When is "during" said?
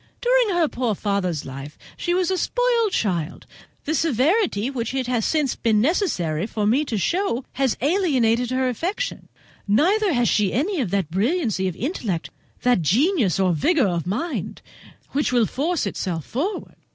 0.19-0.57